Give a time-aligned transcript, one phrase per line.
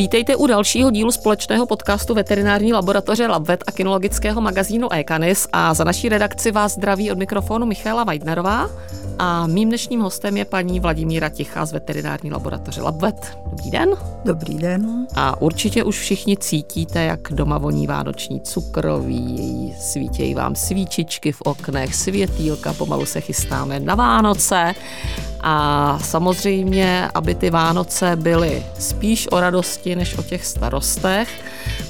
[0.00, 5.84] Vítejte u dalšího dílu společného podcastu veterinární laboratoře LabVet a kinologického magazínu Ekanis a za
[5.84, 8.70] naší redakci vás zdraví od mikrofonu Michaela Weidnerová
[9.18, 13.38] a mým dnešním hostem je paní Vladimíra Tichá z veterinární laboratoře LabVet.
[13.50, 13.90] Dobrý den.
[14.24, 15.06] Dobrý den.
[15.14, 21.94] A určitě už všichni cítíte, jak doma voní vánoční cukroví, svítějí vám svíčičky v oknech,
[21.94, 24.74] světýlka, pomalu se chystáme na Vánoce.
[25.42, 31.28] A samozřejmě, aby ty Vánoce byly spíš o radosti než o těch starostech,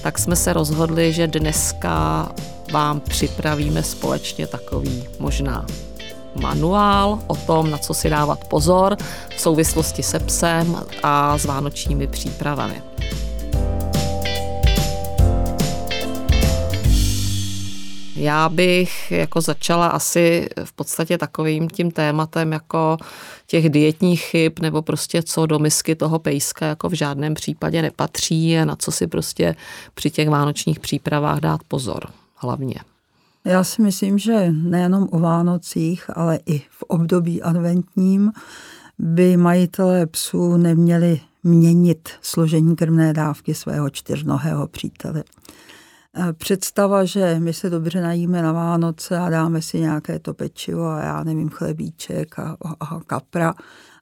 [0.02, 2.28] tak jsme se rozhodli, že dneska
[2.73, 5.66] vám připravíme společně takový možná
[6.40, 8.96] manuál o tom, na co si dávat pozor
[9.36, 12.82] v souvislosti se psem a s vánočními přípravami.
[18.20, 22.96] Já bych jako začala asi v podstatě takovým tím tématem jako
[23.46, 28.59] těch dietních chyb nebo prostě co do misky toho pejska jako v žádném případě nepatří
[28.59, 29.57] a na co si prostě
[29.95, 32.74] při těch vánočních přípravách dát pozor hlavně.
[33.45, 38.32] Já si myslím, že nejenom o Vánocích, ale i v období adventním
[38.99, 45.24] by majitelé psů neměli měnit složení krmné dávky svého čtyřnohého přítele.
[46.16, 50.84] Eh, představa, že my se dobře najíme na Vánoce a dáme si nějaké to pečivo
[50.84, 53.54] a já nevím, chlebíček a, a kapra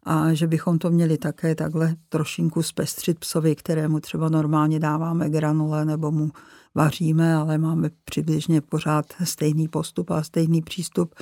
[0.02, 5.84] a že bychom to měli také takhle trošinku zpestřit psovi, kterému třeba normálně dáváme granule
[5.84, 6.30] nebo mu
[6.74, 11.14] vaříme, ale máme přibližně pořád stejný postup a stejný přístup.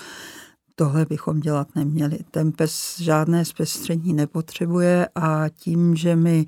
[0.74, 2.18] Tohle bychom dělat neměli.
[2.30, 6.46] Ten pes žádné zpestření nepotřebuje a tím, že my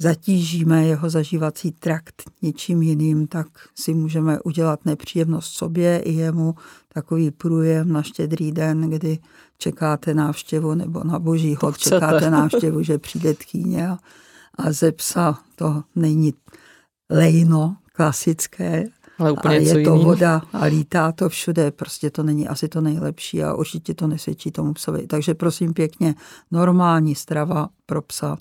[0.00, 6.54] zatížíme jeho zažívací trakt něčím jiným, tak si můžeme udělat nepříjemnost sobě i jemu
[6.88, 9.18] takový průjem na štědrý den, kdy
[9.58, 13.98] čekáte návštěvu nebo na boží hod čekáte návštěvu, že přijde tchýně a,
[14.54, 16.34] a ze psa to není
[17.10, 18.84] lejno klasické,
[19.18, 20.04] ale úplně a je to jiný.
[20.04, 24.50] voda a lítá to všude, prostě to není asi to nejlepší a určitě to nesvědčí
[24.50, 25.06] tomu psovi.
[25.06, 26.14] Takže prosím pěkně,
[26.50, 28.38] normální strava pro psa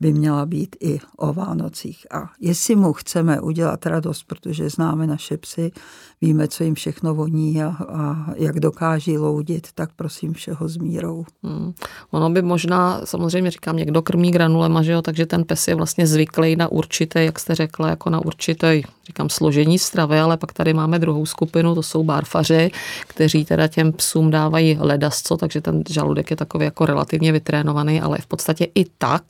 [0.00, 2.06] by měla být i o Vánocích.
[2.12, 5.72] A jestli mu chceme udělat radost, protože známe naše psy,
[6.20, 11.24] víme, co jim všechno voní a, a jak dokáží loudit, tak prosím všeho s mírou.
[11.42, 11.72] Hmm.
[12.10, 16.06] Ono by možná, samozřejmě říkám, někdo krmí granulema, že jo, takže ten pes je vlastně
[16.06, 20.74] zvyklý na určité, jak jste řekla, jako na určité, říkám, složení stravy, ale pak tady
[20.74, 22.70] máme druhou skupinu, to jsou barfaři,
[23.06, 28.18] kteří teda těm psům dávají ledasco, takže ten žaludek je takový jako relativně vytrénovaný, ale
[28.18, 29.22] v podstatě i tak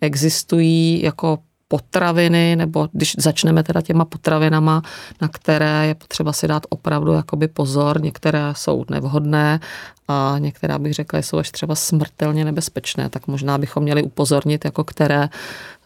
[0.00, 4.82] existují jako potraviny, nebo když začneme teda těma potravinama,
[5.20, 9.60] na které je potřeba si dát opravdu jakoby pozor, některé jsou nevhodné
[10.08, 14.84] a některé bych řekla, jsou až třeba smrtelně nebezpečné, tak možná bychom měli upozornit, jako
[14.84, 15.28] které,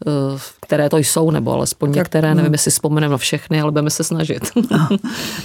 [0.06, 3.91] eh, které to jsou, nebo alespoň některé, tak, nevím, jestli vzpomeneme na všechny, ale budeme
[3.91, 4.50] se snažit.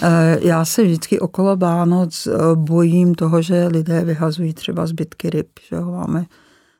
[0.01, 5.47] Eh, já se vždycky okolo Vánoc eh, bojím toho, že lidé vyhazují třeba zbytky ryb,
[5.69, 6.25] že ho máme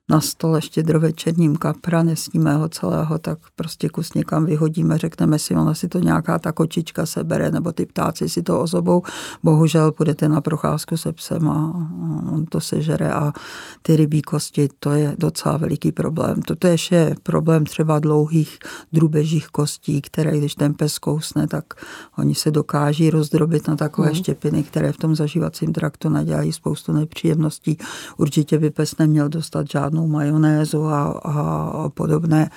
[0.09, 5.73] na stole štědrovečerním kapra, nesníme ho celého, tak prostě kus někam vyhodíme, řekneme si, ona
[5.73, 9.03] si to nějaká ta kočička sebere, nebo ty ptáci si to ozobou.
[9.44, 11.90] Bohužel půjdete na procházku se psem a
[12.31, 13.34] on to sežere a
[13.81, 16.41] ty rybí kosti, to je docela veliký problém.
[16.41, 16.78] Toto je
[17.24, 18.57] problém třeba dlouhých
[18.94, 21.66] drubežích kostí, které když ten pes kousne, tak
[22.18, 24.16] oni se dokáží rozdrobit na takové mm.
[24.16, 27.78] štěpiny, které v tom zažívacím traktu nadělají spoustu nepříjemností.
[28.18, 32.50] Určitě by pes neměl dostat žádnou žádnou majonézu a, a podobné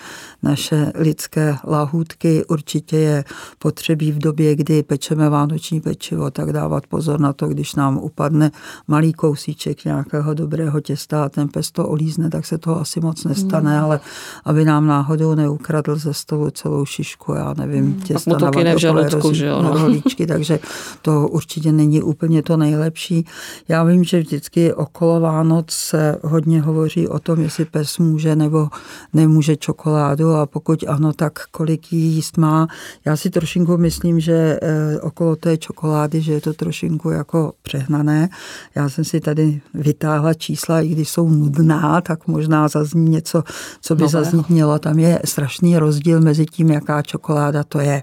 [0.42, 2.44] naše lidské lahůdky.
[2.44, 3.24] Určitě je
[3.58, 8.50] potřebí v době, kdy pečeme vánoční pečivo, tak dávat pozor na to, když nám upadne
[8.88, 13.24] malý kousíček nějakého dobrého těsta a ten pes to olízne, tak se toho asi moc
[13.24, 13.84] nestane, hmm.
[13.84, 14.00] ale
[14.44, 18.00] aby nám náhodou neukradl ze stolu celou šišku, já nevím, hmm.
[18.00, 19.62] těsta na v žaludku, že jo?
[19.62, 20.00] No.
[20.28, 20.58] takže
[21.02, 23.24] to určitě není úplně to nejlepší.
[23.68, 28.36] Já vím, že vždycky okolo Vánoc se hodně hovoří o tom, tom, jestli pes může
[28.36, 28.68] nebo
[29.12, 32.68] nemůže čokoládu a pokud ano, tak kolik jí jíst má.
[33.04, 38.28] Já si trošinku myslím, že eh, okolo té čokolády, že je to trošinku jako přehnané.
[38.74, 43.42] Já jsem si tady vytáhla čísla, i když jsou nudná, tak možná zazní něco,
[43.80, 44.78] co by zaznít mělo.
[44.78, 48.02] Tam je strašný rozdíl mezi tím, jaká čokoláda to je.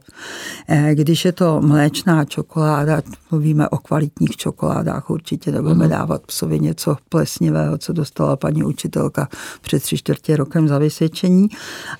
[0.67, 3.01] Eh, když je to mléčná čokoláda,
[3.31, 5.91] mluvíme o kvalitních čokoládách, určitě nebudeme mm.
[5.91, 9.29] dávat psovi něco plesnivého, co dostala paní učitelka roka,
[9.61, 11.47] před tři čtvrtě rokem za vysvědčení,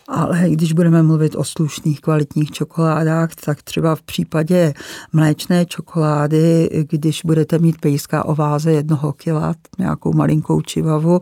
[0.08, 4.74] ale když budeme mluvit o slušných kvalitních čokoládách, tak třeba v případě
[5.14, 11.22] mléčné čokolády, když budete mít pejska o váze jednoho kila, nějakou malinkou čivavu,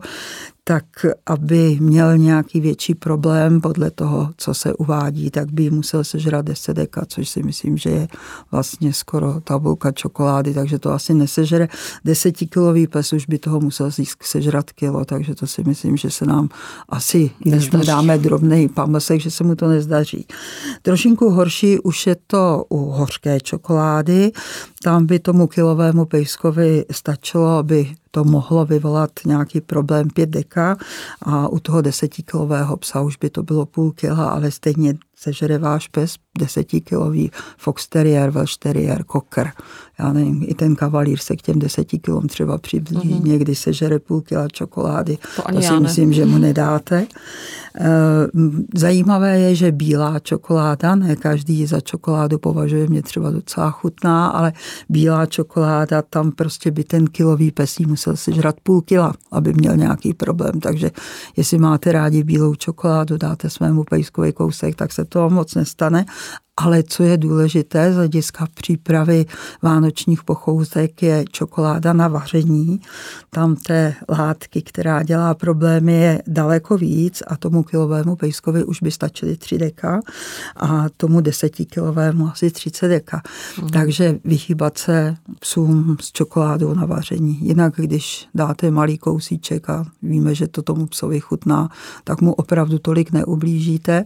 [0.68, 0.84] tak
[1.26, 6.74] aby měl nějaký větší problém podle toho, co se uvádí, tak by musel sežrat 10
[6.74, 8.08] deka, což si myslím, že je
[8.50, 11.68] vlastně skoro tabulka čokolády, takže to asi nesežere.
[12.04, 13.90] Desetikilový pes už by toho musel
[14.22, 16.48] sežrat kilo, takže to si myslím, že se nám
[16.88, 20.26] asi, když mu dáme drobný pamlsek, že se mu to nezdaří.
[20.82, 24.32] Trošinku horší už je to u hořké čokolády.
[24.82, 30.76] Tam by tomu kilovému pejskovi stačilo, aby to mohlo vyvolat nějaký problém 5 deka
[31.22, 35.88] a u toho desetikilového psa už by to bylo půl kila, ale stejně sežere váš
[35.88, 39.52] pes desetikilový fox terrier, welsh terrier, cocker.
[39.98, 43.24] Já nevím, i ten kavalír se k těm deseti kilům třeba přiblíží, mm-hmm.
[43.24, 45.18] někdy sežere půl kila čokolády.
[45.36, 45.80] To, ani to si ne.
[45.80, 47.06] myslím, že mu nedáte.
[47.80, 47.86] Eh,
[48.74, 54.26] zajímavé je, že bílá čokoláda, ne každý ji za čokoládu považuje mě třeba docela chutná,
[54.26, 54.52] ale
[54.88, 60.14] bílá čokoláda, tam prostě by ten kilový pesí musel sežrat půl kila, aby měl nějaký
[60.14, 60.60] problém.
[60.60, 60.90] Takže
[61.36, 66.04] jestli máte rádi bílou čokoládu, dáte svému pejskovi kousek, tak se to moc nestane
[66.56, 69.26] ale co je důležité z hlediska přípravy
[69.62, 72.80] vánočních pochouzek je čokoláda na vaření.
[73.30, 78.90] Tam té látky, která dělá problémy, je daleko víc a tomu kilovému pejskovi už by
[78.90, 80.00] stačily 3 deka
[80.56, 83.22] a tomu desetikilovému asi 30 deka.
[83.62, 83.68] Mm.
[83.68, 87.38] Takže vychýbat se psům s čokoládou na vaření.
[87.42, 91.68] Jinak, když dáte malý kousíček a víme, že to tomu psovi chutná,
[92.04, 94.04] tak mu opravdu tolik neublížíte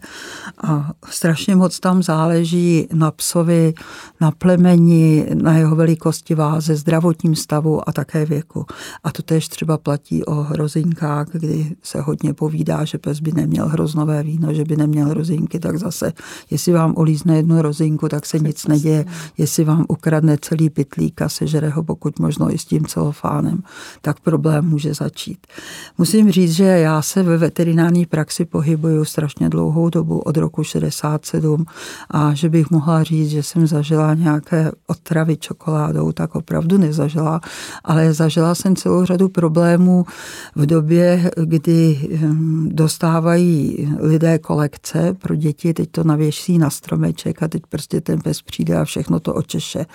[0.64, 3.74] a strašně moc tam záleží záleží na psovi,
[4.20, 8.66] na plemeni, na jeho velikosti váze, zdravotním stavu a také věku.
[9.04, 13.68] A to tež třeba platí o hrozinkách, kdy se hodně povídá, že pes by neměl
[13.68, 16.12] hroznové víno, že by neměl hrozinky, tak zase,
[16.50, 19.04] jestli vám olízne jednu hrozinku, tak se nic neděje.
[19.38, 23.62] Jestli vám ukradne celý pytlík a sežere ho pokud možno i s tím celofánem,
[24.00, 25.46] tak problém může začít.
[25.98, 31.64] Musím říct, že já se ve veterinární praxi pohybuju strašně dlouhou dobu, od roku 67
[32.10, 37.40] a že bych mohla říct, že jsem zažila nějaké otravy čokoládou, tak opravdu nezažila,
[37.84, 40.04] ale zažila jsem celou řadu problémů
[40.54, 42.08] v době, kdy
[42.66, 48.42] dostávají lidé kolekce pro děti, teď to navěší na stromeček a teď prostě ten pes
[48.42, 49.86] přijde a všechno to očeše.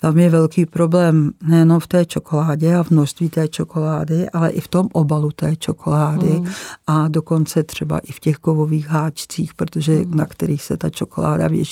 [0.00, 4.60] Tam je velký problém nejenom v té čokoládě a v množství té čokolády, ale i
[4.60, 6.46] v tom obalu té čokolády mm.
[6.86, 10.16] a dokonce třeba i v těch kovových háčcích, protože mm.
[10.16, 11.67] na kterých se ta čokoláda věší,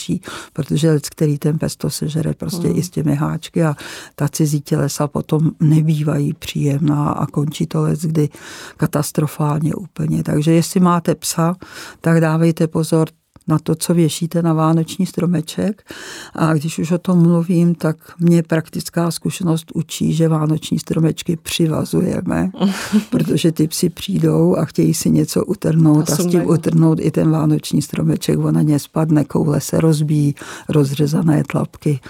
[0.52, 2.78] protože lec, který ten pes to sežere prostě mm.
[2.78, 3.74] i s těmi háčky a
[4.14, 8.28] ta cizí tělesa potom nebývají příjemná a končí to lec, kdy
[8.76, 10.22] katastrofálně úplně.
[10.22, 11.54] Takže jestli máte psa,
[12.00, 13.08] tak dávejte pozor,
[13.48, 15.94] na to, co věšíte na vánoční stromeček.
[16.34, 22.50] A když už o tom mluvím, tak mě praktická zkušenost učí, že vánoční stromečky přivazujeme,
[23.10, 27.10] protože ty psi přijdou a chtějí si něco utrhnout a, a s tím utrhnout i
[27.10, 28.38] ten vánoční stromeček.
[28.38, 30.34] Ona ně spadne, koule se rozbíjí,
[30.68, 32.00] rozřezané tlapky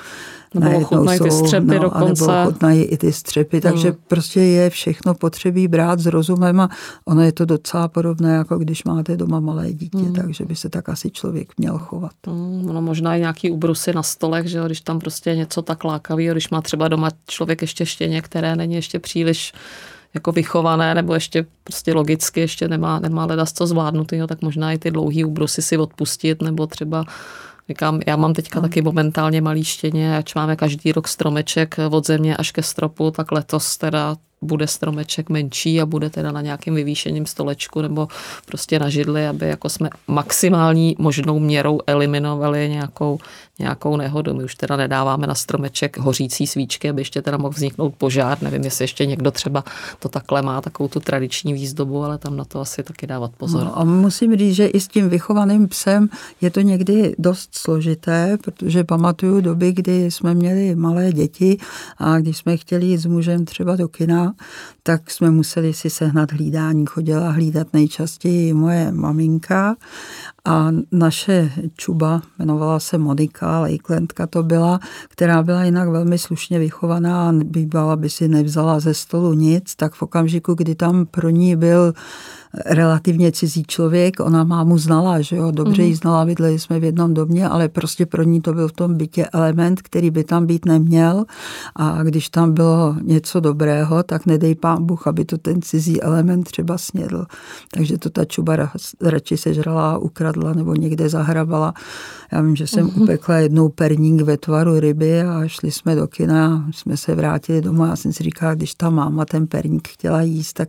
[0.60, 2.26] nebo ochutnají ty střepy no, dokonce.
[2.26, 3.98] Nebo ochutnají i ty střepy, takže hmm.
[4.08, 6.68] prostě je všechno potřebí brát s rozumem a
[7.04, 10.12] ono je to docela podobné, jako když máte doma malé dítě, hmm.
[10.12, 12.12] takže by se tak asi člověk měl chovat.
[12.26, 15.84] Hmm, ono možná i nějaký ubrusy na stolech, že jo, když tam prostě něco tak
[15.84, 19.52] lákavého, když má třeba doma člověk ještě štěně, které není ještě příliš
[20.14, 24.78] jako vychované, nebo ještě prostě logicky ještě nemá, nemá ledas co zvládnutého, tak možná i
[24.78, 27.04] ty dlouhý úbrusy si odpustit, nebo třeba
[27.68, 32.36] Říkám, já mám teďka taky momentálně malý štěně, ač máme každý rok stromeček od země
[32.36, 37.26] až ke stropu, tak letos teda bude stromeček menší a bude teda na nějakém vyvýšeném
[37.26, 38.08] stolečku nebo
[38.46, 43.18] prostě na židli, aby jako jsme maximální možnou měrou eliminovali nějakou,
[43.58, 44.34] nějakou nehodu.
[44.34, 48.38] My už teda nedáváme na stromeček hořící svíčky, aby ještě teda mohl vzniknout požár.
[48.42, 49.64] Nevím, jestli ještě někdo třeba
[49.98, 53.64] to takhle má, takovou tu tradiční výzdobu, ale tam na to asi taky dávat pozor.
[53.64, 56.08] No, a musím říct, že i s tím vychovaným psem
[56.40, 61.58] je to někdy dost složité, protože pamatuju doby, kdy jsme měli malé děti
[61.98, 64.34] a když jsme chtěli jít s mužem třeba do kina,
[64.82, 66.86] tak jsme museli si sehnat hlídání.
[66.86, 69.76] Chodila hlídat nejčastěji moje maminka
[70.46, 77.28] a naše čuba, jmenovala se Monika, Lejklentka to byla, která byla jinak velmi slušně vychovaná
[77.28, 81.56] a bývala by si nevzala ze stolu nic, tak v okamžiku, kdy tam pro ní
[81.56, 81.92] byl
[82.64, 85.88] relativně cizí člověk, ona mámu znala, že jo, dobře mm.
[85.88, 88.94] ji znala, bydleli jsme v jednom domě, ale prostě pro ní to byl v tom
[88.94, 91.24] bytě element, který by tam být neměl
[91.76, 96.44] a když tam bylo něco dobrého, tak nedej pán Bůh, aby to ten cizí element
[96.44, 97.26] třeba snědl.
[97.74, 98.56] Takže to ta čuba
[99.02, 101.74] radši sežrala, ukradla nebo někde zahrabala.
[102.32, 103.02] Já vím, že jsem mm.
[103.02, 107.82] upekla jednou perník ve tvaru ryby a šli jsme do kina, jsme se vrátili domů
[107.82, 110.68] a já jsem si říkala, když ta máma ten perník chtěla jíst, tak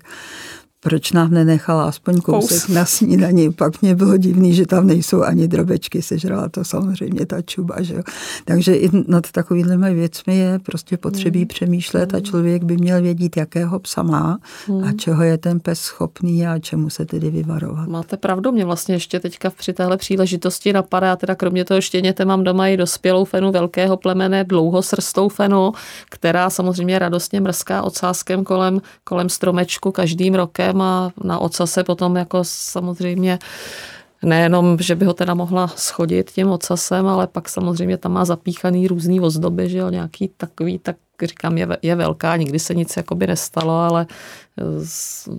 [0.80, 2.68] proč nám nenechala aspoň kousek Kous.
[2.68, 3.52] na snídani.
[3.52, 7.76] Pak mě bylo divný, že tam nejsou ani drobečky, sežrala to samozřejmě ta čuba.
[7.82, 8.02] Že jo.
[8.46, 11.48] Takže i nad takovými věcmi je prostě potřebí hmm.
[11.48, 14.84] přemýšlet a člověk by měl vědět, jakého psa má hmm.
[14.84, 17.88] a čeho je ten pes schopný a čemu se tedy vyvarovat.
[17.88, 22.44] Máte pravdu, mě vlastně ještě teďka při téhle příležitosti napadá, teda kromě toho štěněte mám
[22.44, 25.72] doma i dospělou fenu velkého plemene, dlouhosrstou fenu,
[26.10, 32.40] která samozřejmě radostně mrská ocáskem kolem, kolem stromečku každým rokem a na ocase potom jako
[32.44, 33.40] samozřejmě
[34.24, 38.88] nejenom, že by ho teda mohla schodit tím ocasem, ale pak samozřejmě tam má zapíchaný
[38.88, 43.28] různý ozdoby, že jo, nějaký takový, tak říkám, je, je velká, nikdy se nic jakoby
[43.28, 44.08] nestalo, ale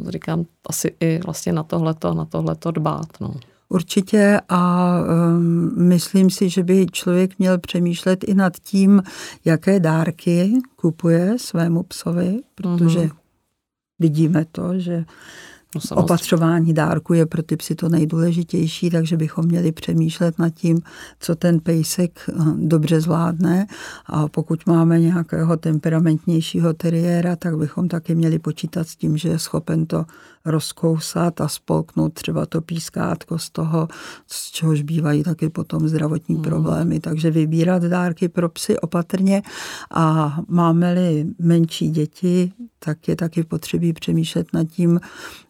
[0.09, 3.35] říkám, asi i vlastně na tohleto, na tohleto dbát, no.
[3.71, 9.03] Určitě a um, myslím si, že by člověk měl přemýšlet i nad tím,
[9.45, 13.28] jaké dárky kupuje svému psovi, protože mm-hmm
[13.99, 15.05] vidíme to, že
[15.75, 20.81] No, Opatřování dárku je pro ty psy to nejdůležitější, takže bychom měli přemýšlet nad tím,
[21.21, 23.67] co ten pejsek eh, dobře zvládne.
[24.07, 29.39] A pokud máme nějakého temperamentnějšího teriéra, tak bychom taky měli počítat s tím, že je
[29.39, 30.05] schopen to
[30.51, 33.89] rozkousat a spolknout třeba to pískátko z toho,
[34.27, 36.43] z čehož bývají taky potom zdravotní mm.
[36.43, 37.01] problémy.
[37.01, 39.43] Takže vybírat dárky pro psy opatrně
[39.91, 45.01] a máme-li menší děti, tak je taky potřebí přemýšlet nad tím,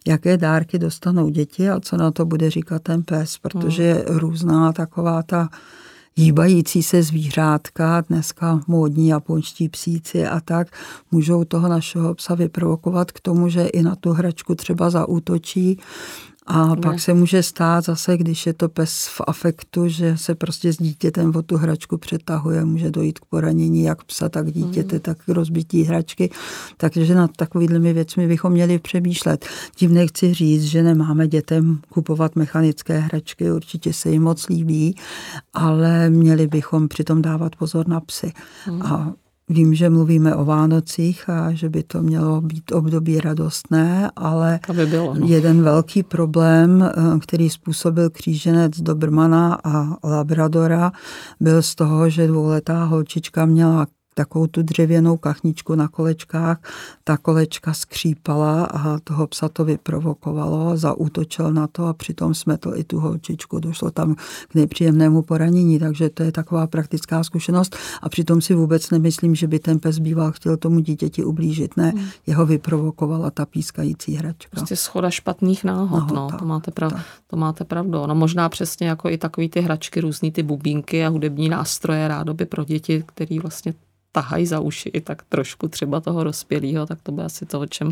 [0.07, 4.73] jaké dárky dostanou děti a co na to bude říkat ten pes, protože je různá
[4.73, 5.49] taková ta
[6.19, 10.67] hýbající se zvířátka, dneska módní japonští psíci a tak,
[11.11, 15.79] můžou toho našeho psa vyprovokovat k tomu, že i na tu hračku třeba zaútočí
[16.49, 16.81] a ne.
[16.81, 20.77] pak se může stát zase, když je to pes v afektu, že se prostě s
[20.77, 24.99] dítětem o tu hračku přetahuje, může dojít k poranění jak psa, tak dítěte, mm.
[24.99, 26.29] tak k rozbití hračky.
[26.77, 29.45] Takže nad takovými věcmi bychom měli přemýšlet.
[29.75, 34.95] Tím nechci říct, že nemáme dětem kupovat mechanické hračky, určitě se jim moc líbí,
[35.53, 38.33] ale měli bychom přitom dávat pozor na psy.
[38.71, 38.81] Mm.
[38.81, 39.13] A
[39.49, 44.85] Vím, že mluvíme o Vánocích a že by to mělo být období radostné, ale by
[44.85, 45.27] bylo, no.
[45.27, 50.91] jeden velký problém, eh, který způsobil kříženec Dobrmana a Labradora,
[51.39, 53.87] byl z toho, že dvouletá holčička měla
[54.19, 56.57] takovou tu dřevěnou kachničku na kolečkách.
[57.03, 62.83] Ta kolečka skřípala a toho psa to vyprovokovalo, zaútočil na to a přitom smetl i
[62.83, 63.59] tu holčičku.
[63.59, 64.15] Došlo tam
[64.47, 69.47] k nepříjemnému poranění, takže to je taková praktická zkušenost a přitom si vůbec nemyslím, že
[69.47, 71.77] by ten pes býval chtěl tomu dítěti ublížit.
[71.77, 72.07] Ne, hmm.
[72.27, 74.49] jeho vyprovokovala ta pískající hračka.
[74.51, 76.93] Prostě schoda špatných náhod, no, to, máte prav,
[77.27, 78.07] to máte pravdu.
[78.07, 82.45] No možná přesně jako i takový ty hračky, různý ty bubínky a hudební nástroje rádoby
[82.45, 83.73] pro děti, který vlastně
[84.11, 87.65] tahají za uši i tak trošku třeba toho rozpělého, tak to by asi to, o
[87.65, 87.89] čem,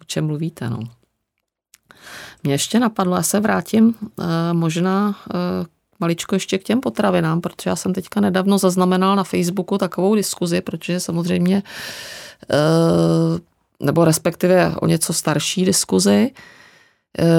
[0.00, 0.70] o čem mluvíte.
[0.70, 0.80] No.
[2.42, 5.36] Mě ještě napadlo, já se vrátím e, možná e,
[6.00, 10.60] maličko ještě k těm potravinám, protože já jsem teďka nedávno zaznamenal na Facebooku takovou diskuzi,
[10.60, 11.62] protože samozřejmě,
[12.50, 12.56] e,
[13.80, 16.40] nebo respektive o něco starší diskuzi, Eh,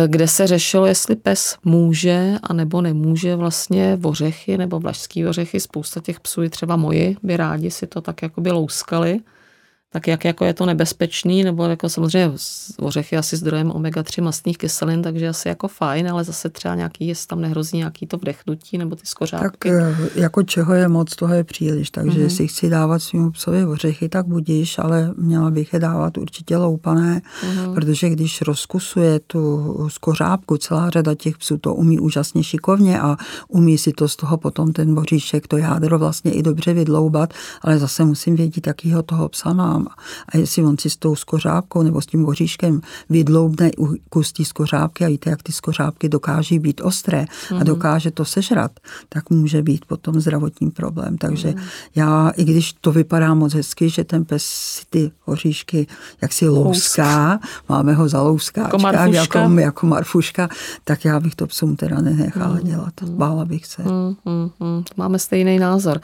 [0.07, 5.59] kde se řešilo, jestli pes může a nebo nemůže vlastně ořechy nebo vlašský ořechy.
[5.59, 9.19] Spousta těch psů, třeba moji, by rádi si to tak jako by louskali
[9.93, 12.31] tak jak jako je to nebezpečný, nebo jako samozřejmě
[12.79, 17.27] ořechy asi zdrojem omega-3 mastných kyselin, takže asi jako fajn, ale zase třeba nějaký, jestli
[17.27, 19.69] tam nehrozí nějaký to vdechnutí nebo ty skořápky.
[19.69, 22.23] Tak eh, jako čeho je moc, toho je příliš, takže mm-hmm.
[22.23, 27.21] jestli chci dávat svým psovi ořechy, tak budíš, ale měla bych je dávat určitě loupané,
[27.21, 27.73] mm-hmm.
[27.73, 33.77] protože když rozkusuje tu skořápku, celá řada těch psů to umí úžasně šikovně a umí
[33.77, 38.05] si to z toho potom ten boříšek, to jádro vlastně i dobře vydloubat, ale zase
[38.05, 39.95] musím vědět, jakýho toho psa mám sám.
[40.29, 43.71] A jestli on si s tou skořápkou nebo s tím oříškem vydloubne
[44.09, 47.55] kus té skořápky a víte, jak ty skořápky dokáží být ostré mm-hmm.
[47.55, 47.65] a mhm.
[47.65, 48.71] dokáže to sežrat,
[49.09, 51.17] tak může být potom zdravotní problém.
[51.17, 51.63] Takže mm-hmm.
[51.95, 55.87] já, i když to vypadá moc hezky, že ten pes si ty oříšky
[56.21, 60.49] jak si louská, máme ho za louskáčka, jako, jako, jako marfuška,
[60.83, 62.63] tak já bych to psům teda nenechala mm-hmm.
[62.63, 62.93] dělat.
[63.03, 63.83] Bála bych se.
[63.83, 64.83] Mm-hmm.
[64.97, 65.99] Máme stejný názor.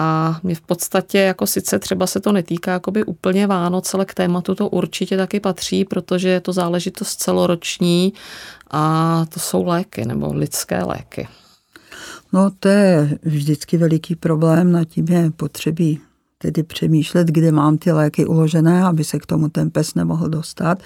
[0.00, 4.14] A mě v podstatě, jako sice třeba se to netýká jakoby úplně Vánoc, ale k
[4.14, 8.12] tématu to určitě taky patří, protože je to záležitost celoroční
[8.70, 11.28] a to jsou léky nebo lidské léky.
[12.32, 16.00] No to je vždycky veliký problém, na tím je potřebí
[16.38, 20.82] tedy přemýšlet, kde mám ty léky uložené, aby se k tomu ten pes nemohl dostat.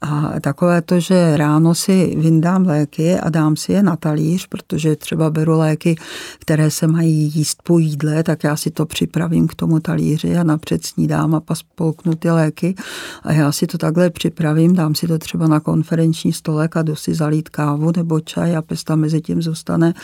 [0.00, 4.96] A takové to, že ráno si vyndám léky a dám si je na talíř, protože
[4.96, 5.96] třeba beru léky,
[6.38, 10.44] které se mají jíst po jídle, tak já si to připravím k tomu talíři a
[10.44, 12.74] napřed snídám a pas polknu ty léky
[13.22, 16.96] a já si to takhle připravím, dám si to třeba na konferenční stolek a jdu
[16.96, 19.94] si zalít kávu nebo čaj a pes tam mezi tím zůstane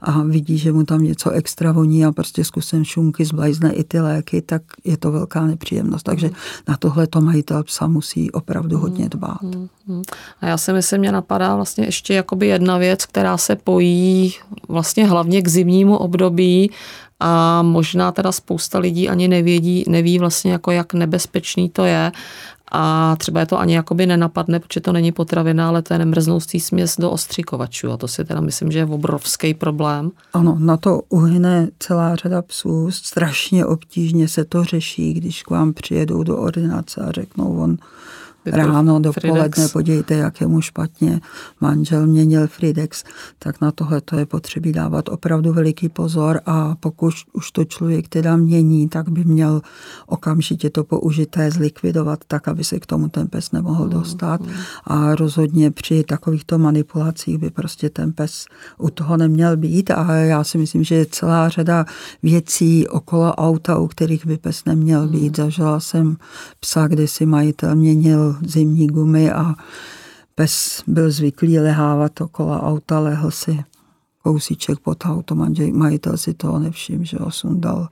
[0.00, 4.00] a vidí, že mu tam něco extra voní a prostě zkusím šunky, zblajzne i ty
[4.00, 6.02] léky, tak je to velká nepříjemnost.
[6.02, 6.30] Takže
[6.68, 8.82] na tohle to majitel psa musí opravdu mm.
[8.82, 9.42] hodně dbát.
[9.42, 10.02] Mm.
[10.40, 14.34] A já si myslím, mě napadá vlastně ještě jakoby jedna věc, která se pojí
[14.68, 16.70] vlastně hlavně k zimnímu období
[17.20, 22.12] a možná teda spousta lidí ani nevědí, neví vlastně jako jak nebezpečný to je
[22.72, 26.60] a třeba je to ani jakoby nenapadne, protože to není potravina, ale to je nemrznoustý
[26.60, 30.10] směs do ostřikovačů a to si teda myslím, že je obrovský problém.
[30.32, 35.72] Ano, na to uhyne celá řada psů, strašně obtížně se to řeší, když k vám
[35.72, 37.76] přijedou do ordinace a řeknou, on
[38.50, 41.20] ráno, dopoledne, podívejte, jak je mu špatně,
[41.60, 43.04] manžel měnil Fridex,
[43.38, 48.08] tak na tohle to je potřebí dávat opravdu veliký pozor a pokud už to člověk
[48.08, 49.60] teda mění, tak by měl
[50.06, 54.40] okamžitě to použité zlikvidovat tak, aby se k tomu ten pes nemohl dostat.
[54.40, 54.48] Mm.
[54.84, 58.44] a rozhodně při takovýchto manipulacích by prostě ten pes
[58.78, 59.90] u toho neměl být.
[59.90, 61.86] A já si myslím, že je celá řada
[62.22, 65.36] věcí okolo auta, u kterých by pes neměl být.
[65.36, 66.16] Zažila jsem
[66.60, 69.54] psa, kde si majitel měnil zimní gumy a
[70.34, 73.64] pes byl zvyklý lehávat okolo auta, lehl si
[74.22, 75.34] kousíček pod auto,
[75.72, 77.88] majitel si toho nevšiml, že ho sundal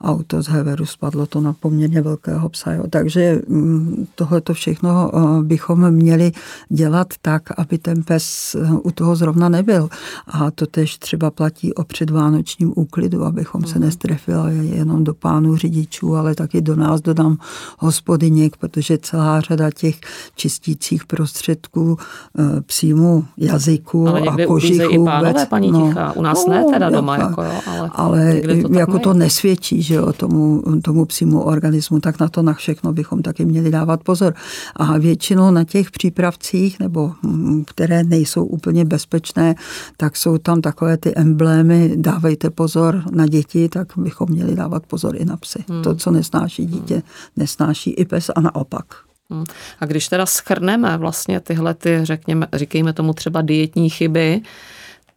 [0.00, 2.72] auto z Heveru, spadlo to na poměrně velkého psa.
[2.72, 2.84] Jo.
[2.90, 6.32] Takže mm, tohle to všechno eh, bychom měli
[6.68, 9.88] dělat tak, aby ten pes eh, u toho zrovna nebyl.
[10.26, 13.84] A to tež třeba platí o předvánočním úklidu, abychom se mhm.
[13.84, 17.38] nestrefili jenom do pánů řidičů, ale taky do nás, dodám
[17.78, 20.00] hospodyněk, protože celá řada těch
[20.34, 21.98] čistících prostředků
[22.38, 24.90] eh, příjmu jazyku ale a kožichu.
[24.90, 26.12] i pánové, paní no, Tichá.
[26.12, 29.02] U nás no, ne teda doma, jako jo, ale, ale to jako mají.
[29.02, 33.44] to nesvědčí, že jo, tomu, tomu psímu organismu, tak na to na všechno bychom taky
[33.44, 34.34] měli dávat pozor.
[34.76, 39.54] A většinou na těch přípravcích, nebo mm, které nejsou úplně bezpečné,
[39.96, 45.16] tak jsou tam takové ty emblémy, dávejte pozor na děti, tak bychom měli dávat pozor
[45.16, 45.64] i na psy.
[45.68, 45.82] Hmm.
[45.82, 47.02] To, co nesnáší dítě,
[47.36, 48.84] nesnáší i pes a naopak.
[49.30, 49.44] Hmm.
[49.80, 54.42] A když teda schrneme vlastně tyhle, ty, řekněme, říkejme tomu třeba dietní chyby,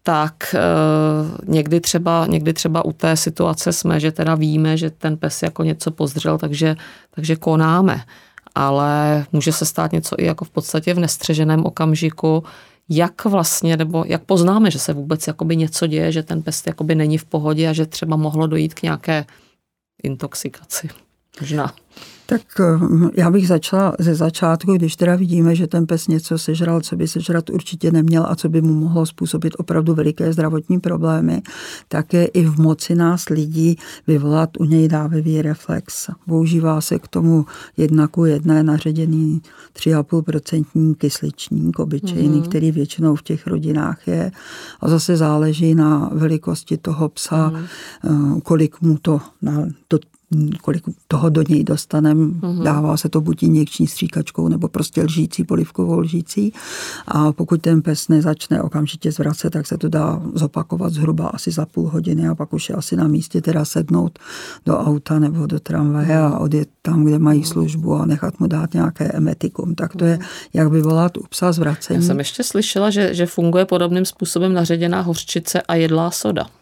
[0.04, 0.62] tak eh,
[1.46, 5.64] někdy třeba, někdy třeba u té situace jsme, že teda víme, že ten pes jako
[5.64, 6.76] něco pozdřel, takže,
[7.12, 8.04] takže konáme.
[8.56, 12.44] Ale může se stát něco i jako v podstatě v nestřeženém okamžiku,
[12.90, 16.96] jak vlastně, nebo jak poznáme, že se vůbec jakoby něco děje, že ten pes jakoby
[16.96, 19.26] není v pohodě a že třeba mohlo dojít k nějaké
[20.04, 20.90] intoxikaci.
[21.42, 21.74] Možná.
[22.32, 26.82] Tak hm, já bych začala ze začátku, když teda vidíme, že ten pes něco sežral,
[26.82, 31.42] co by sežrat určitě neměl a co by mu mohlo způsobit opravdu veliké zdravotní problémy,
[31.88, 36.10] tak je i v moci nás lidí vyvolat u něj dávivý reflex.
[36.26, 37.46] Používá se k tomu
[37.78, 39.42] jedna ku jedné naředěný
[39.76, 42.44] 3,5% kysličník obyčejný, mm.
[42.44, 44.32] který většinou v těch rodinách je.
[44.82, 47.54] A zase záleží na velikosti toho psa,
[48.10, 48.42] mm.
[48.42, 50.00] kolik mu to na to
[50.62, 52.26] kolik toho do něj dostaneme.
[52.26, 52.64] Mm-hmm.
[52.64, 56.54] Dává se to buď injekční stříkačkou nebo prostě lžící, polivkovou lžící.
[57.08, 61.66] A pokud ten pes nezačne okamžitě zvracet, tak se to dá zopakovat zhruba asi za
[61.66, 64.20] půl hodiny a pak už je asi na místě teda sednout
[64.66, 68.74] do auta nebo do tramvaje a odjet tam, kde mají službu a nechat mu dát
[68.74, 69.76] nějaké emetikum.
[69.76, 70.20] Tak to je,
[70.54, 72.00] jak vyvolat u psa zvracení.
[72.00, 76.61] Já jsem ještě slyšela, že, že funguje podobným způsobem naředěná hořčice a jedlá soda.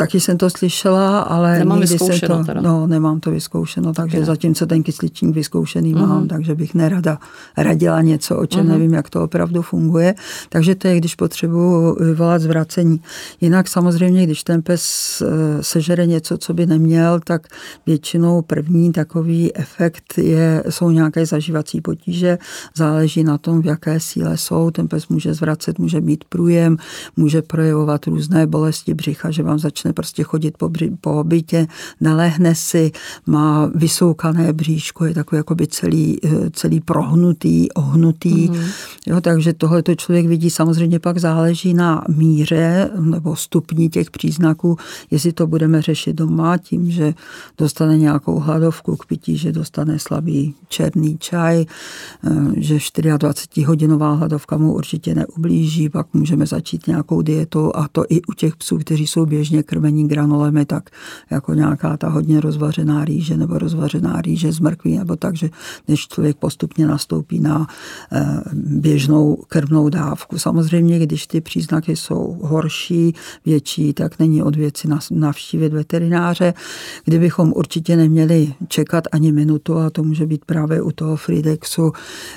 [0.00, 2.60] Taky jsem to slyšela, ale nemám nikdy se to, teda.
[2.60, 4.26] no, nemám to vyzkoušeno, takže okay.
[4.26, 6.06] zatímco ten kysličník vyzkoušený uh-huh.
[6.06, 7.18] mám, takže bych nerada
[7.56, 8.68] radila něco, o čem uh-huh.
[8.68, 10.14] nevím, jak to opravdu funguje.
[10.48, 13.00] Takže to je, když potřebuji vyvolat zvracení.
[13.40, 14.82] Jinak samozřejmě, když ten pes
[15.22, 17.46] eh, sežere něco, co by neměl, tak
[17.86, 22.38] většinou první takový efekt je, jsou nějaké zažívací potíže,
[22.76, 24.70] záleží na tom, v jaké síle jsou.
[24.70, 26.76] Ten pes může zvracet, může mít průjem,
[27.16, 31.66] může projevovat různé bolesti břicha, že vám začne začne prostě chodit po, po bytě,
[32.00, 32.92] nalehne si,
[33.26, 38.48] má vysoukané bříško, je takový jakoby celý, eh, celý prohnutý, ohnutý.
[38.48, 38.70] Mm-hmm.
[39.06, 44.76] Jo, takže tohle to člověk vidí, samozřejmě pak záleží na míře nebo stupni těch příznaků,
[45.10, 47.14] jestli to budeme řešit doma tím, že
[47.58, 54.74] dostane nějakou hladovku k pití, že dostane slabý černý čaj, eh, že 24-hodinová hladovka mu
[54.74, 59.26] určitě neublíží, pak můžeme začít nějakou dietou a to i u těch psů, kteří jsou
[59.26, 60.90] běžně krmení granolemi, tak
[61.30, 65.50] jako nějaká ta hodně rozvařená rýže nebo rozvařená rýže z mrkví nebo tak, že
[65.88, 67.66] než člověk postupně nastoupí na
[68.12, 70.38] eh, běžnou krvnou dávku.
[70.38, 73.14] Samozřejmě, když ty příznaky jsou horší,
[73.46, 76.54] větší, tak není od věci navštívit veterináře.
[77.04, 81.92] Kdybychom určitě neměli čekat ani minutu, a to může být právě u toho Fridexu,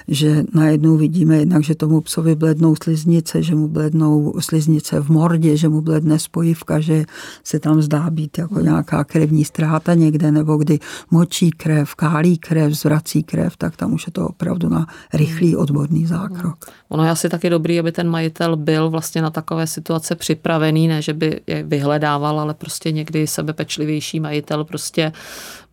[0.08, 5.58] že najednou vidíme jednak, že tomu psovi blednou sliznice, že mu blednou sliznice v mordě,
[5.58, 7.06] že mu bledne spojivka, že
[7.44, 10.80] se tam zdá být jako nějaká krevní ztráta někde, nebo kdy
[11.12, 16.06] močí krev, kálí krev, zvrací krev, tak tam už je to opravdu na rychlý odborný
[16.06, 16.66] zákrok.
[16.90, 21.02] Ono je asi taky dobrý, aby ten majitel byl vlastně na takové situace připravený, ne,
[21.02, 25.12] že by je vyhledával, ale prostě někdy sebepečlivější majitel prostě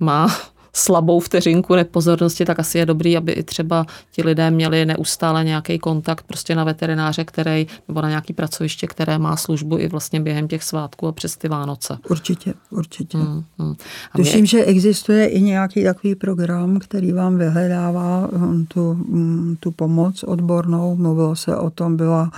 [0.00, 0.28] má
[0.72, 5.78] slabou vteřinku nepozornosti, tak asi je dobrý, aby i třeba ti lidé měli neustále nějaký
[5.78, 10.48] kontakt prostě na veterináře, který, nebo na nějaký pracoviště, které má službu i vlastně během
[10.48, 11.98] těch svátků a přes ty Vánoce.
[12.10, 13.18] Určitě, určitě.
[13.18, 13.74] Hmm, hmm.
[14.12, 14.46] A Tuším, mě...
[14.46, 20.96] že existuje i nějaký takový program, který vám vyhledává hm, tu, hm, tu pomoc odbornou.
[20.96, 22.30] Mluvilo se o tom, byla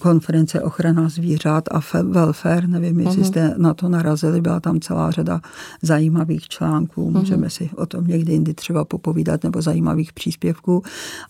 [0.00, 3.26] konference ochrana zvířat a welfare, nevím, jestli uh-huh.
[3.26, 5.40] jste na to narazili, byla tam celá řada
[5.82, 7.18] zajímavých článků, uh-huh.
[7.18, 10.82] můžeme si o tom někdy jindy třeba popovídat, nebo zajímavých příspěvků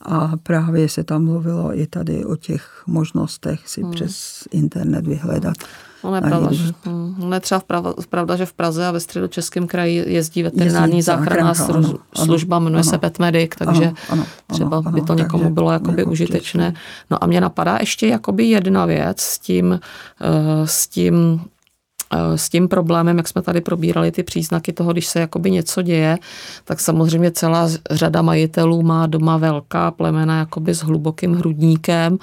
[0.03, 3.91] a právě se tam mluvilo i tady o těch možnostech si uh-huh.
[3.91, 5.57] přes internet vyhledat.
[6.05, 6.73] No, je pravda, že,
[7.19, 7.61] no, je třeba
[8.01, 11.55] v pravda, že v Praze a ve středočeském kraji jezdí veterinární záchranná
[12.15, 15.73] služba, jmenuje ano, se Petmedic, takže ano, ano, třeba ano, by to někomu takže, bylo
[15.73, 16.75] jakoby jako užitečné.
[17.11, 19.79] No a mě napadá ještě jakoby jedna věc s tím, uh,
[20.65, 21.54] s tím Eh,
[22.37, 26.19] s tím problémem, jak jsme tady probírali ty příznaky toho, když se jakoby něco děje,
[26.65, 32.19] tak samozřejmě celá řada majitelů má doma velká plemena jakoby s hlubokým hrudníkem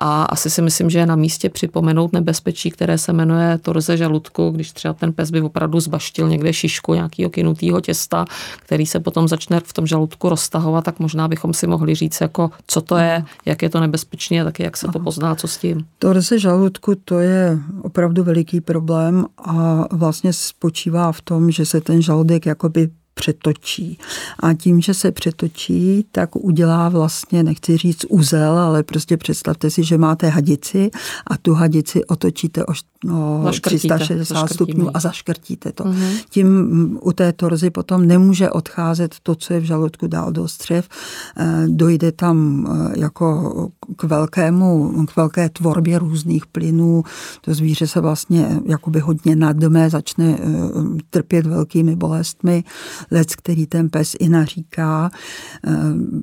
[0.00, 4.50] a asi si myslím, že je na místě připomenout nebezpečí, které se jmenuje torze žaludku,
[4.50, 8.24] když třeba ten pes by opravdu zbaštil někde šišku nějakého kinutého těsta,
[8.58, 12.50] který se potom začne v tom žaludku roztahovat, tak možná bychom si mohli říct, jako,
[12.66, 15.58] co to je, jak je to nebezpečné a taky jak se to pozná, co s
[15.58, 15.86] tím.
[15.98, 22.02] Torze žaludku to je opravdu veliký problém a vlastně spočívá v tom, že se ten
[22.02, 23.98] žaludek jakoby přetočí.
[24.40, 29.84] A tím, že se přetočí, tak udělá vlastně, nechci říct uzel, ale prostě představte si,
[29.84, 30.90] že máte hadici
[31.26, 32.72] a tu hadici otočíte o
[33.04, 35.84] no, 360 stupňů a zaškrtíte to.
[35.84, 36.18] Uh-huh.
[36.30, 40.88] Tím u té torzy potom nemůže odcházet to, co je v žaludku dál do střev.
[41.36, 47.04] Eh, dojde tam eh, jako k velkému, k velké tvorbě různých plynů.
[47.40, 50.46] To zvíře se vlastně jakoby hodně nadme, začne eh,
[51.10, 52.64] trpět velkými bolestmi
[53.10, 55.10] lec, který ten pes i naříká.
[55.64, 56.22] Ehm,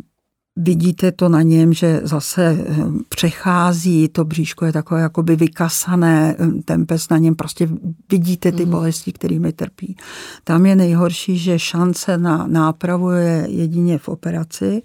[0.55, 6.61] vidíte to na něm, že zase ehm, přechází, to bříško je takové jakoby vykasané, ehm,
[6.61, 7.69] ten pes na něm prostě
[8.11, 8.71] vidíte ty mhm.
[8.71, 9.95] bolesti, kterými trpí.
[10.43, 14.81] Tam je nejhorší, že šance na nápravu je jedině v operaci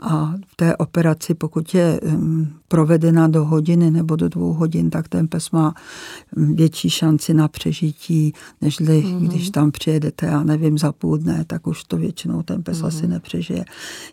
[0.00, 2.00] a v té operaci, pokud je
[2.68, 5.74] provedena do hodiny nebo do dvou hodin, tak ten pes má
[6.36, 9.28] větší šanci na přežití, než mm-hmm.
[9.28, 12.86] když tam přijedete, já nevím, za půl dne, tak už to většinou ten pes mm-hmm.
[12.86, 13.64] asi nepřežije.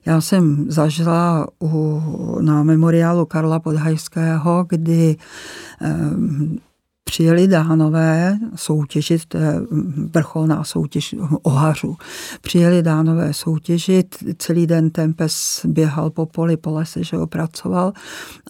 [0.06, 2.02] Já jsem zažila u,
[2.42, 5.16] na memoriálu Karla Podhajského, kdy
[7.12, 9.62] přijeli dánové soutěžit, je
[10.13, 11.97] vrcholná soutěž ohařů,
[12.41, 17.93] přijeli dánové soutěžit, celý den ten pes běhal po poli, po lese, že ho pracoval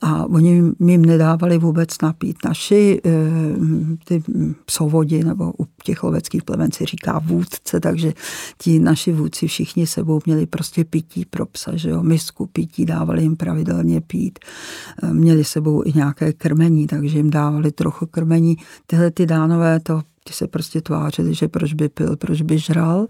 [0.02, 2.38] a oni jim nedávali vůbec napít.
[2.46, 3.10] Naši eh,
[4.06, 4.24] ty
[4.66, 8.14] psovodi, nebo u těch loveckých plemen si říká vůdce, takže
[8.58, 13.24] ti naši vůdci všichni sebou měli prostě pití pro psa, že jo, misku pití, dávali
[13.24, 14.40] jim pravidelně pít,
[15.04, 18.51] eh, měli sebou i nějaké krmení, takže jim dávali trochu krmení
[18.88, 23.08] tyhle ty dánové to ty se prostě tvářili, že proč by pil, proč by žral.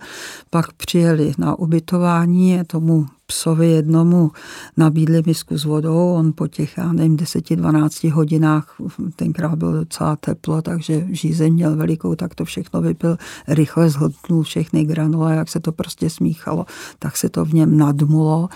[0.49, 4.31] Pak přijeli na ubytování, tomu psovi jednomu
[4.77, 8.75] nabídli misku s vodou, on po těch, já nevím, 10-12 hodinách,
[9.15, 13.17] tenkrát bylo docela teplo, takže žízeň měl velikou, tak to všechno vypil,
[13.47, 16.65] rychle zhltnul všechny granule, jak se to prostě smíchalo,
[16.99, 18.49] tak se to v něm nadmulo.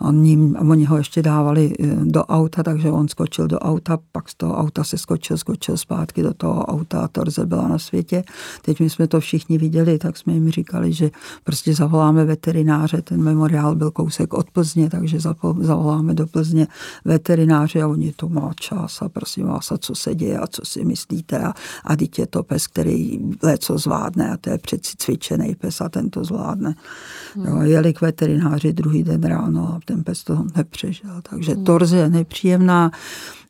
[0.00, 4.34] Oni, oni ho ještě dávali eh, do auta, takže on skočil do auta, pak z
[4.34, 8.24] toho auta se skočil, skočil zpátky do toho auta a torze byla na světě.
[8.62, 11.10] Teď my jsme to všichni viděli, tak jsme jim říkali, že
[11.44, 15.18] prostě zavoláme veterináře, ten memoriál byl kousek kousek od Plzně, takže
[15.60, 16.66] zavoláme do Plzně
[17.04, 20.64] veterináře a oni to má čas a prosím vás, a co se děje a co
[20.64, 21.52] si myslíte a,
[21.84, 23.18] a dítě to pes, který
[23.58, 26.74] co zvládne a to je přeci cvičený pes a ten to zvládne.
[27.34, 27.46] Hmm.
[27.46, 31.20] Jo, jeli k veterináři druhý den ráno a ten pes to nepřežil.
[31.30, 31.64] Takže hmm.
[31.64, 32.90] torze je nepříjemná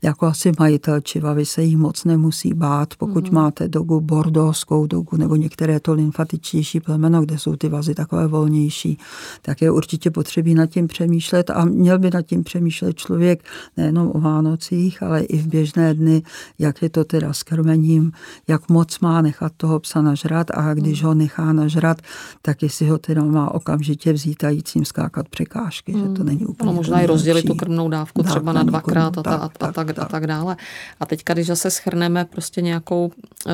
[0.02, 3.34] jako asi majitel čivavy se jí moc nemusí bát, pokud mm.
[3.34, 8.98] máte dogu bordovskou dogu nebo některé to lymfatičnější plemeno, kde jsou ty vazy takové volnější,
[9.42, 13.44] tak je určitě potřebí nad tím přemýšlet a měl by nad tím přemýšlet člověk
[13.76, 16.22] nejenom o Vánocích, ale i v běžné dny,
[16.58, 18.12] jak je to teda s krmením,
[18.48, 22.02] jak moc má nechat toho psa nažrat a když ho nechá nažrat,
[22.42, 26.00] tak jestli ho teda má okamžitě vzít a jít s ním skákat překážky, mm.
[26.00, 26.70] že to není úplně.
[26.70, 29.87] No, možná i rozdělit tu krmnou dávku třeba na dvakrát a, ta, a, a tak
[29.94, 30.56] tak, a tak dále.
[31.00, 33.10] A teďka, když zase schrneme prostě nějakou,
[33.46, 33.52] eh,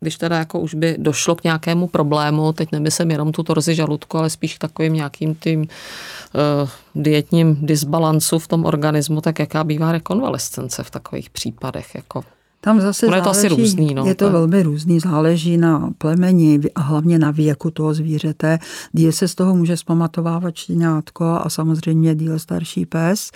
[0.00, 4.18] když teda jako už by došlo k nějakému problému, teď nemyslím jenom tu torzi žaludku,
[4.18, 9.92] ale spíš k takovým nějakým tím uh, dietním disbalancu v tom organismu, tak jaká bývá
[9.92, 11.94] rekonvalescence v takových případech?
[11.94, 12.24] Jako
[12.64, 13.94] tam zase záleží, je to asi různý.
[13.94, 18.58] No, je to, to velmi různý, záleží na plemeni a hlavně na věku toho zvířete.
[18.92, 23.30] Díl se z toho může zpamatovávat štěňátko a samozřejmě díl starší pes.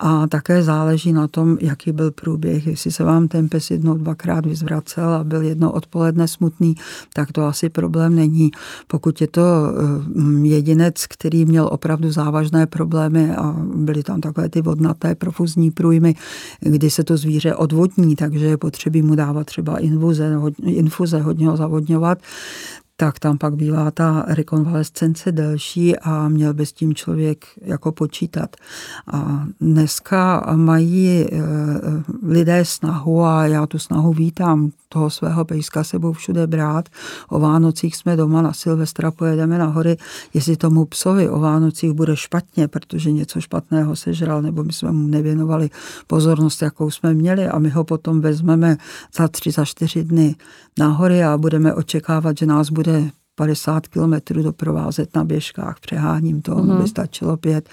[0.00, 2.66] A také záleží na tom, jaký byl průběh.
[2.66, 6.74] Jestli se vám ten pes jednou, dvakrát vyzvracel a byl jedno odpoledne smutný,
[7.14, 8.50] tak to asi problém není.
[8.86, 14.60] Pokud je to eh, jedinec, který měl opravdu závažné problémy a byly tam takové ty
[14.60, 16.14] vodnaté profuzní průjmy,
[16.60, 20.32] kdy se to zvíře odvodní, takže potřebí mu dávat třeba infuze,
[20.64, 22.18] infuze hodně ho zavodňovat,
[23.00, 28.56] tak tam pak bývá ta rekonvalescence delší a měl by s tím člověk jako počítat.
[29.12, 31.26] A dneska mají e,
[32.22, 36.88] lidé snahu a já tu snahu vítám toho svého pejska sebou všude brát.
[37.28, 39.96] O Vánocích jsme doma na Silvestra, pojedeme na hory,
[40.34, 45.08] jestli tomu psovi o Vánocích bude špatně, protože něco špatného sežral, nebo my jsme mu
[45.08, 45.70] nevěnovali
[46.06, 48.76] pozornost, jakou jsme měli a my ho potom vezmeme
[49.16, 50.34] za tři, za čtyři dny
[50.78, 56.42] na hory a budeme očekávat, že nás bude the 50 kilometrů doprovázet na běžkách, přeháním
[56.42, 56.82] to, mm.
[56.82, 57.68] by stačilo pět,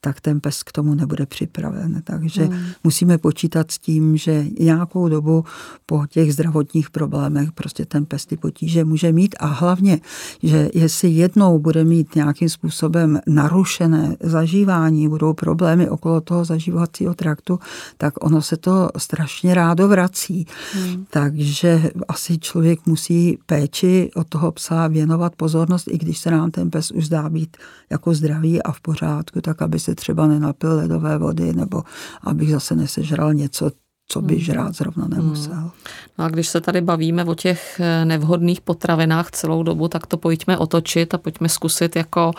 [0.00, 2.02] tak ten pes k tomu nebude připraven.
[2.04, 2.58] Takže mm.
[2.84, 5.44] musíme počítat s tím, že nějakou dobu
[5.86, 10.00] po těch zdravotních problémech prostě ten pes ty potíže může mít a hlavně,
[10.42, 17.58] že jestli jednou bude mít nějakým způsobem narušené zažívání, budou problémy okolo toho zažívacího traktu,
[17.98, 20.46] tak ono se to strašně rádo vrací.
[20.76, 21.04] Mm.
[21.10, 26.50] Takže asi člověk musí péči od toho psa věnovat věnovat pozornost, i když se nám
[26.50, 27.56] ten pes už zdá být
[27.90, 31.82] jako zdravý a v pořádku, tak aby se třeba nenapil ledové vody nebo
[32.22, 33.70] abych zase nesežral něco,
[34.08, 34.44] co by hmm.
[34.44, 35.54] žrát zrovna nemusel.
[35.54, 35.70] Hmm.
[36.18, 40.16] No a když se tady bavíme o těch eh, nevhodných potravinách celou dobu, tak to
[40.16, 42.30] pojďme otočit a pojďme zkusit jako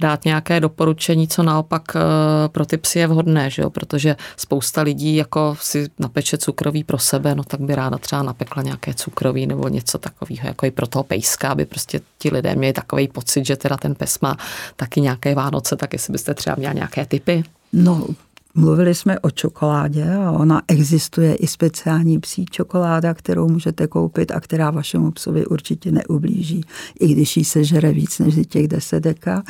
[0.00, 2.00] dát nějaké doporučení, co naopak eh,
[2.48, 3.70] pro ty psy je vhodné, že jo?
[3.70, 8.62] protože spousta lidí jako si napeče cukroví pro sebe, no tak by ráda třeba napekla
[8.62, 12.72] nějaké cukroví nebo něco takového, jako i pro toho pejska, aby prostě ti lidé měli
[12.72, 14.36] takový pocit, že teda ten pes má
[14.76, 17.44] taky nějaké Vánoce, tak jestli byste třeba měla nějaké typy?
[17.72, 18.06] No,
[18.54, 24.40] Mluvili jsme o čokoládě a ona existuje i speciální psí čokoláda, kterou můžete koupit a
[24.40, 26.64] která vašemu psovi určitě neublíží,
[27.00, 29.42] i když jí se žere víc než těch deset deka.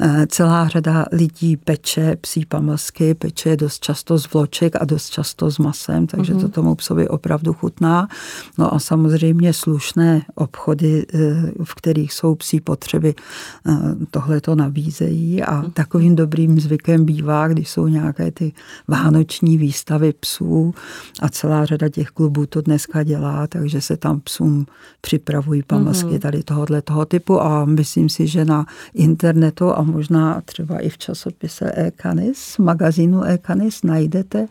[0.00, 5.50] Eh, celá řada lidí peče psí pamlsky, peče dost často z vloček a dost často
[5.50, 6.40] s masem, takže mm-hmm.
[6.40, 8.08] to tomu psovi opravdu chutná.
[8.58, 11.18] No a samozřejmě slušné obchody, eh,
[11.64, 13.14] v kterých jsou psí potřeby,
[13.68, 13.72] eh,
[14.10, 15.72] tohle to nabízejí a mm-hmm.
[15.72, 18.52] takovým dobrým zvykem bývá, když jsou nějaké ty
[18.88, 20.74] vánoční výstavy psů
[21.20, 24.66] a celá řada těch klubů to dneska dělá, takže se tam psům
[25.00, 26.18] připravují pamlsky mm-hmm.
[26.18, 30.98] tady tohohle toho typu a myslím si, že na internetu a možná třeba i v
[30.98, 34.46] časopise e-Canis, magazínu e-Canis najdete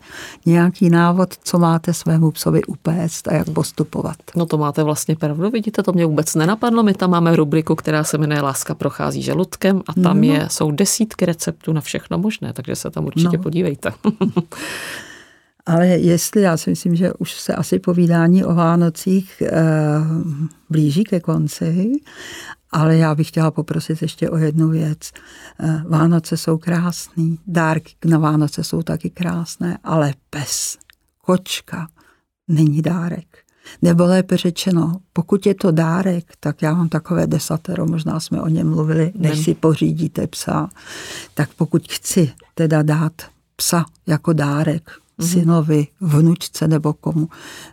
[0.45, 4.15] nějaký návod, co máte svému psovi upéct a jak postupovat.
[4.35, 6.83] No to máte vlastně pravdu, vidíte, to mě vůbec nenapadlo.
[6.83, 10.33] My tam máme rubriku, která se jmenuje Láska prochází žaludkem a tam no.
[10.33, 13.43] je, jsou desítky receptů na všechno možné, takže se tam určitě no.
[13.43, 13.91] podívejte podívejte.
[15.65, 19.51] Ale jestli, já si myslím, že už se asi povídání o Vánocích e,
[20.69, 21.91] blíží ke konci,
[22.71, 25.11] ale já bych chtěla poprosit ještě o jednu věc.
[25.59, 30.77] E, Vánoce jsou krásný, dárky na Vánoce jsou taky krásné, ale pes,
[31.25, 31.87] kočka
[32.47, 33.37] není dárek.
[33.81, 38.47] Nebo lépe řečeno, pokud je to dárek, tak já mám takové desatero, možná jsme o
[38.47, 40.69] něm mluvili, než si pořídíte psa,
[41.33, 45.27] tak pokud chci teda dát psa jako dárek mm-hmm.
[45.27, 47.29] synovi, vnučce nebo komu.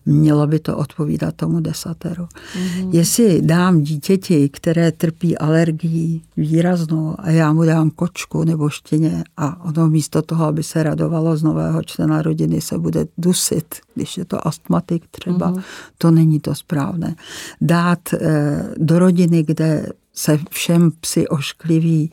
[0.07, 2.25] Mělo by to odpovídat tomu desateru.
[2.25, 2.91] Mm-hmm.
[2.93, 9.65] Jestli dám dítěti, které trpí alergií výraznou a já mu dám kočku nebo štěně a
[9.65, 14.25] ono místo toho, aby se radovalo z nového člena rodiny, se bude dusit, když je
[14.25, 15.63] to astmatik třeba, mm-hmm.
[15.99, 17.15] to není to správné.
[17.61, 22.11] Dát eh, do rodiny, kde se všem psi oškliví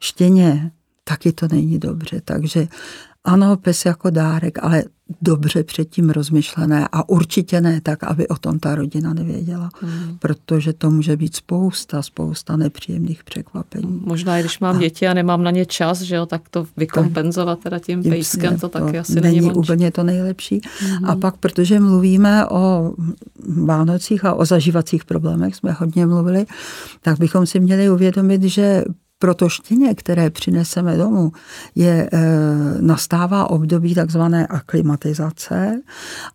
[0.00, 0.72] štěně,
[1.04, 2.20] taky to není dobře.
[2.24, 2.68] Takže
[3.24, 4.84] ano, pes jako dárek, ale
[5.20, 10.18] dobře předtím rozmyšlené a určitě ne tak, aby o tom ta rodina nevěděla, hmm.
[10.18, 14.00] protože to může být spousta, spousta nepříjemných překvapení.
[14.04, 16.66] Možná i když mám a, děti a nemám na ně čas, že jo, tak to
[16.76, 20.60] vykompenzovat teda tím pejskem, to, to taky asi není, není úplně to nejlepší.
[20.80, 21.04] Hmm.
[21.04, 22.94] A pak, protože mluvíme o
[23.64, 26.46] Vánocích a o zažívacích problémech, jsme hodně mluvili,
[27.00, 28.84] tak bychom si měli uvědomit, že
[29.22, 31.32] pro to štěně, které přineseme domů,
[31.74, 32.18] je, e,
[32.80, 35.80] nastává období takzvané aklimatizace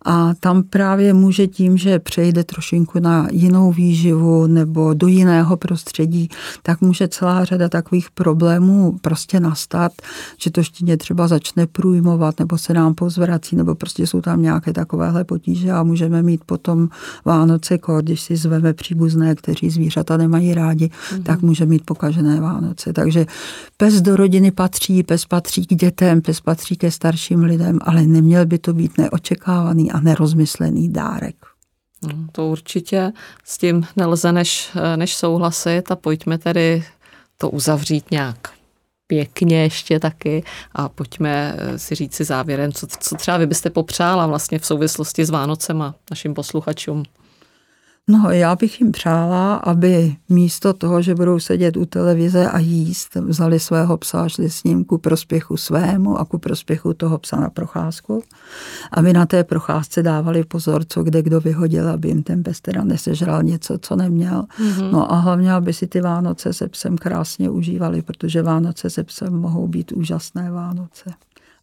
[0.04, 6.28] a tam právě může tím, že přejde trošinku na jinou výživu nebo do jiného prostředí,
[6.62, 9.92] tak může celá řada takových problémů prostě nastat,
[10.38, 14.72] že to štěně třeba začne průjmovat nebo se nám pozvrací, nebo prostě jsou tam nějaké
[14.72, 16.88] takovéhle potíže a můžeme mít potom
[17.24, 21.22] Vánoce, když si zveme příbuzné, kteří zvířata nemají rádi, mm-hmm.
[21.22, 22.77] tak může mít pokažené Vánoce.
[22.78, 22.92] Vánoce.
[22.92, 23.26] Takže
[23.76, 28.46] pes do rodiny patří, pes patří k dětem, pes patří ke starším lidem, ale neměl
[28.46, 31.36] by to být neočekávaný a nerozmyslený dárek.
[32.02, 33.12] No, to určitě
[33.44, 36.84] s tím nelze než, než souhlasit a pojďme tedy
[37.38, 38.52] to uzavřít nějak
[39.06, 44.26] pěkně ještě taky a pojďme si říct si závěrem, co, co třeba vy byste popřála
[44.26, 47.02] vlastně v souvislosti s Vánocema našim posluchačům.
[48.10, 53.14] No, já bych jim přála, aby místo toho, že budou sedět u televize a jíst,
[53.14, 57.50] vzali svého psa, šli s ním ku prospěchu svému a ku prospěchu toho psa na
[57.50, 58.22] procházku.
[58.92, 62.84] Aby na té procházce dávali pozor, co kde kdo vyhodil, aby jim ten pes teda
[62.84, 64.42] nesežral něco, co neměl.
[64.42, 64.92] Mm-hmm.
[64.92, 69.34] No a hlavně, aby si ty Vánoce se psem krásně užívali, protože Vánoce se psem
[69.34, 71.10] mohou být úžasné Vánoce.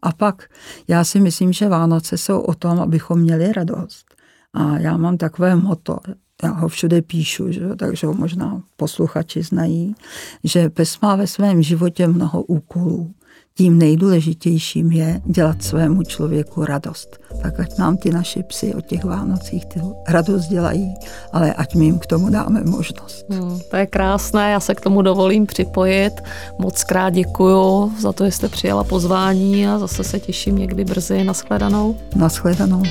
[0.02, 0.44] A pak
[0.88, 4.06] já si myslím, že Vánoce jsou o tom, abychom měli radost.
[4.54, 5.98] A já mám takové moto,
[6.44, 7.62] já ho všude píšu, že?
[7.78, 9.96] takže ho možná posluchači znají,
[10.44, 13.12] že pes má ve svém životě mnoho úkolů.
[13.58, 17.18] Tím nejdůležitějším je dělat svému člověku radost.
[17.42, 20.94] Tak ať nám ty naše psy o těch Vánocích ty radost dělají,
[21.34, 23.26] ale ať my jim k tomu dáme možnost.
[23.30, 26.14] Hmm, to je krásné, já se k tomu dovolím připojit.
[26.60, 31.24] Moc krát děkuju za to, že jste přijala pozvání a zase se těším někdy brzy.
[31.24, 31.98] Naschledanou.
[32.16, 32.84] Naschledanou.